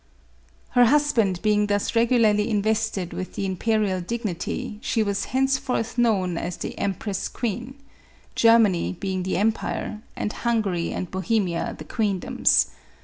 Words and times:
Her 0.71 0.85
husband 0.85 1.39
being 1.43 1.67
thus 1.67 1.95
regularly 1.95 2.49
invested 2.49 3.13
with 3.13 3.35
the 3.35 3.45
imperial 3.45 4.01
dignity, 4.01 4.79
she 4.81 5.03
was 5.03 5.25
henceforth 5.25 5.95
known 5.95 6.39
as 6.39 6.57
the" 6.57 6.75
Empress 6.79 7.27
queen," 7.27 7.75
Germany 8.33 8.97
being 8.99 9.21
the 9.21 9.37
empire, 9.37 10.01
and 10.15 10.33
Hungary 10.33 10.91
and 10.91 11.11
Bohemia 11.11 11.75
the 11.77 11.85
queendoms. 11.85 12.69